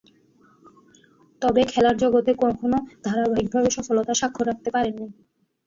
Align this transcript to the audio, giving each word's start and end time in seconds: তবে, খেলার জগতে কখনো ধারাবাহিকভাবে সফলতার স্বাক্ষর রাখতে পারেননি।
তবে, 1.41 1.61
খেলার 1.65 1.95
জগতে 1.97 2.31
কখনো 2.43 2.77
ধারাবাহিকভাবে 3.05 3.69
সফলতার 3.77 4.19
স্বাক্ষর 4.19 4.45
রাখতে 4.47 4.69
পারেননি। 4.71 5.07